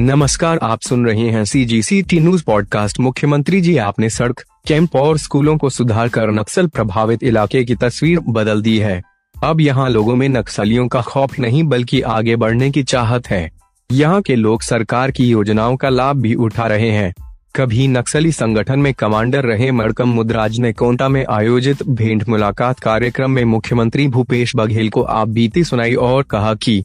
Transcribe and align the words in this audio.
नमस्कार, 0.00 0.58
आप 0.62 0.80
सुन 0.80 1.06
रहे 1.06 1.30
हैं 1.30 1.44
C 1.44 1.64
G 1.64 1.82
C 1.82 2.02
T 2.02 2.20
news 2.20 2.44
podcast 2.44 3.00
मुख्यमंत्री 3.00 3.60
जी, 3.60 3.76
आपने 3.76 4.10
सड़क, 4.10 4.44
कैंप 4.68 4.96
और 4.96 5.18
स्कूलों 5.18 5.56
को 5.56 5.70
सुधार 5.70 6.08
कर 6.08 6.30
नक्सल 6.30 6.66
प्रभावित 6.66 7.22
इलाके 7.22 7.64
की 7.64 7.74
तस्वीर 7.74 8.20
बदल 8.20 8.62
दी 8.62 8.78
है। 8.78 9.02
अब 9.44 9.60
यहाँ 9.60 9.90
लोगों 9.90 10.16
में 10.16 10.28
नक्सलियों 10.28 10.88
का 10.88 11.00
खौफ 11.00 11.38
नहीं, 11.38 11.64
बल्कि 11.64 12.00
आगे 12.00 12.36
बढ़ने 12.36 12.70
की 12.70 12.82
चाहत 12.82 13.30
है। 13.30 13.50
यहाँ 13.92 14.22
के 14.22 14.36
लोग 14.36 14.62
सरकार 14.62 15.10
की 15.10 15.28
योजनाओं 15.28 15.76
का 15.76 15.88
लाभ 15.88 16.16
भी 16.16 16.34
उठा 16.34 16.66
रहे 16.66 16.90
हैं। 16.90 17.14
कभी 17.56 17.88
नक्सली 17.88 18.32
संगठन 18.32 18.78
में 18.78 18.94
कमांडर 18.94 19.44
रहे 19.44 19.70
मरकम 19.70 20.08
मुद्राज 20.08 20.58
ने 20.58 20.72
कोंटा 20.72 21.08
में 21.08 21.26
आयोजित 21.30 21.82
भेंट 21.82 22.28
मुलाकात 22.28 22.80
कार्यक्रम 22.80 23.30
में 23.30 23.44
मुख्यमंत्री 23.44 24.08
भूपेश 24.08 24.52
बघेल 24.56 24.88
को 24.88 25.02
आप 25.02 25.28
बीती 25.28 25.64
सुनाई 25.64 25.94
और 25.94 26.22
कहा 26.22 26.54
कि, 26.54 26.84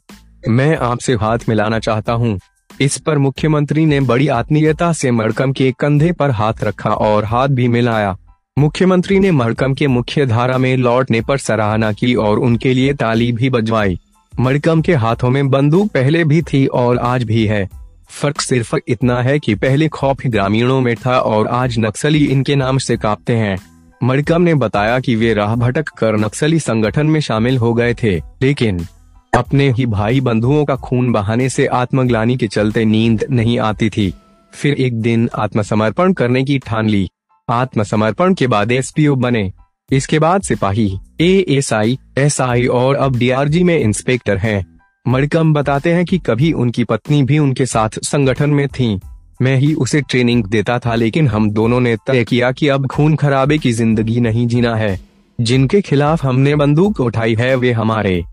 मैं 0.50 0.78
आपसे 0.78 1.14
हाथ 1.14 1.40
मिलाना 1.50 1.80
चाहता 1.80 2.14
हूँ। 2.14 2.40
इस 2.82 2.98
पर 2.98 3.18
मुख्यमंत्री 3.18 3.86
ने 3.86 4.00
बड़ी 4.00 4.28
आत्मीयता 4.28 4.92
से 4.94 5.12
मरकम 5.12 5.52
के 5.52 5.74
कंधे 5.80 6.12
पर 6.12 6.32
हाथ 6.32 6.64
रखा 6.64 6.90
और 6.90 7.26
हाथ 7.26 7.48
भी 7.48 7.68
मिलाया। 7.68 8.18
मुख्यमंत्री 8.60 9.20
ने 9.20 9.32
मरकम 9.32 9.74
के 9.74 9.88
मुख्य 9.88 10.26
धारा 10.26 10.58
में 10.58 10.76
लौटने 10.78 11.22
पर 11.22 11.38
सराहना 11.38 11.92
की 11.92 12.16
और 12.16 12.40
उनके 12.40 12.74
लिए 12.74 12.94
ताली 12.94 13.32
भी 13.32 13.50
बजवाई। 13.50 14.00
मरकम 14.40 14.82
के 14.82 14.94
हाथों 14.94 15.30
में 15.30 15.50
बंदूक 15.50 15.92
पहले 15.92 16.24
भी 16.24 16.42
थी 16.42 16.66
और 16.66 16.98
आज 16.98 17.24
भी 17.24 17.46
है। 17.46 17.70
फ़र्क 18.10 18.42
सिर्फ़ 18.42 18.76
इतना 18.88 19.22
है 19.22 19.40
कि 19.40 19.56
पहले 19.56 19.88
खौफ 19.88 20.28
ग्रामीणों 20.28 20.82
में 20.82 20.96
था 20.96 21.20
और 21.20 21.48
आज 21.48 21.76
नक्सली 21.80 22.26
इनके 22.26 22.56
नाम 22.56 22.78
से 22.78 22.98
कांपते 22.98 23.36
हैं। 23.36 23.58
मरकम 24.04 24.42
ने 24.42 24.54
बताया 24.54 25.00
कि 25.00 25.16
वे 25.16 25.34
राह 25.34 25.56
भटक 25.56 25.90
कर 25.90 26.18
नक्सली 26.18 26.60
संगठन 26.60 27.08
में 27.08 27.20
शामिल 27.20 27.58
हो 27.58 27.74
गए 27.74 27.94
थे, 27.94 28.18
लेकिन 28.42 28.86
अपने 29.34 29.70
ही 29.72 29.86
भाई 29.86 30.20
बंधुओं 30.22 30.64
का 30.66 30.76
खून 30.76 31.12
बहाने 31.12 31.48
से 31.50 31.66
आत्मग्लानी 31.66 32.36
के 32.38 32.48
चलते 32.48 32.84
नींद 32.86 33.24
नहीं 33.32 33.58
आती 33.60 33.90
थी। 33.90 34.14
फिर 34.54 34.74
एक 34.74 35.00
दिन 35.02 35.30
आत्मसमर्पण 35.36 36.14
करने 36.14 36.44
की 36.44 36.58
ठान 36.60 36.90
ली। 36.90 37.08
आत्मसमर्पण 37.48 38.34
के 38.34 38.48
बाद 38.48 38.72
एसपीओ 38.72 39.16
बने। 39.16 39.52
इसके 39.90 40.20
बाद 40.20 40.42
सिपाही 40.42 40.86
A 41.22 41.34
S 41.50 41.72
I 41.74 41.98
S 42.18 42.40
I 42.42 42.66
और 42.66 42.96
अब 42.96 43.16
डीआरजी 43.18 43.64
में 43.64 43.78
इंस्पेक्टर 43.80 44.38
हैं। 44.38 44.66
मरकम 45.06 45.54
बताते 45.54 45.94
हैं 45.94 46.06
कि 46.06 46.18
कभी 46.18 46.52
उनकी 46.54 46.84
पत्नी 46.84 47.22
भी 47.24 47.40
उनके 47.40 47.66
साथ 47.66 48.00
संगठन 48.02 48.50
में 48.50 48.68
थी। 48.70 49.00
मैं 49.42 49.56
ही 49.56 49.74
उसे 49.76 50.02
ट्रेनिंग 50.02 50.44
देता 50.46 50.78
था 50.80 50.96
लेकिन 50.96 51.28
हम 51.28 51.50
दोनों 51.52 51.80
ने 51.80 51.96
तय 52.08 52.24
किया 52.24 52.52
कि 52.52 52.68
अब 52.68 52.88
खून 52.88 53.16
खराबे 53.16 53.58
की 53.58 53.72
ज़िंदगी 53.72 54.20
नहीं 54.20 54.46
जीना 54.48 54.76
है। 54.76 55.00
जिनके 55.40 55.82
खिलाफ 55.82 56.24
हमने 56.26 56.56
बंदूक 56.56 57.00
उठाई 57.00 57.36
है 57.36 57.56
वे 57.56 57.72
हमारे 57.72 58.24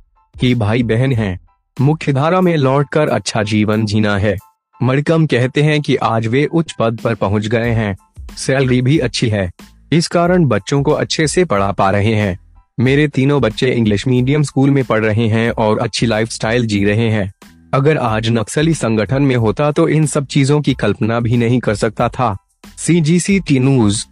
ही 0.42 0.54
भाई 0.54 0.82
बहन 0.82 1.12
हैं। 1.12 1.40
मुख्य 1.80 2.12
धारा 2.12 2.40
में 2.40 2.56
लौटकर 2.56 3.08
अच्छा 3.08 3.42
जीवन 3.42 3.86
जीना 3.86 4.18
है। 4.18 4.36
मरकम 4.82 5.26
कहते 5.26 5.62
हैं 5.62 5.80
कि 5.80 5.96
आज 5.96 6.26
वे 6.26 6.46
उच्च 6.46 6.74
पद 6.78 7.00
पर 7.04 7.14
पहुँच 7.14 7.46
गए 7.46 7.70
हैं। 7.70 7.96
सैलरी 8.36 8.82
भी 8.82 8.98
अच्छी 8.98 9.28
है। 9.28 9.50
इस 9.92 10.08
कारण 10.08 10.44
बच्चों 10.44 10.82
को 10.82 10.90
अच्छे 10.90 11.26
से 11.26 11.44
पढ़ा 11.44 11.72
पा 11.72 11.90
रहे 11.90 12.14
हैं। 12.14 12.38
मेरे 12.80 13.08
तीनों 13.08 13.40
बच्चे 13.40 13.70
इंग्लिश 13.70 14.06
मीडियम 14.06 14.42
स्कूल 14.42 14.70
में 14.70 14.84
पढ़ 14.84 15.04
रहे 15.04 15.28
हैं 15.28 15.50
और 15.50 15.78
अच्छी 15.78 16.06
लाइफस्टाइल 16.06 16.66
जी 16.66 16.84
रहे 16.84 17.10
हैं। 17.10 17.32
अगर 17.74 17.96
आज 17.96 18.28
नक्सली 18.28 18.74
संगठन 18.74 19.22
में 19.22 19.36
होता 19.36 19.72
तो 19.72 19.88
इन 19.88 20.06
सब 20.06 20.26
चीज़ों 20.26 20.60
की 20.60 20.74
कल्पना 20.74 21.20
भी 21.20 21.36
नहीं 21.36 21.60
कर 21.60 21.74
सकता 21.74 22.08
था। 22.08 22.36
सी 22.78 23.00
जी 23.00 23.20
सी 23.20 23.40
टी 23.40 23.58
न्यूज़ 23.58 24.06